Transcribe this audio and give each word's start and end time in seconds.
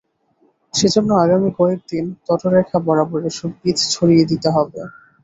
সেজন্য 0.73 1.09
আগামী 1.15 1.49
কয়েকদিন 1.59 2.05
তটরেখা 2.27 2.77
বরাবর 2.85 3.21
এসব 3.25 3.49
বীজ 3.61 3.77
ছড়িয়ে 3.91 4.25
দিতে 4.31 4.49
হবে। 4.55 4.79